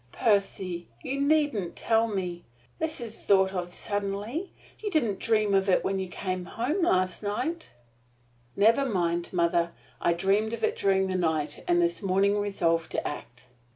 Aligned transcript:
"Percy! 0.13 0.87
You 1.03 1.21
needn't 1.21 1.75
tell 1.75 2.07
me! 2.07 2.43
This 2.79 2.99
is 3.01 3.19
thought 3.19 3.53
of 3.53 3.69
suddenly. 3.69 4.51
You 4.79 4.89
didn't 4.89 5.19
dream 5.19 5.53
of 5.53 5.69
it 5.69 5.83
when 5.83 5.99
you 5.99 6.07
came 6.07 6.43
home 6.45 6.81
last 6.83 7.23
evening." 7.23 7.61
"Never 8.55 8.83
mind, 8.83 9.31
mother. 9.31 9.73
I 10.01 10.13
dreamed 10.13 10.53
of 10.53 10.63
it 10.63 10.75
during 10.75 11.05
the 11.05 11.13
night 11.17 11.63
and 11.67 11.79
this 11.79 12.01
morning 12.01 12.39
resolved 12.39 12.91
to 12.93 13.07
act." 13.07 13.45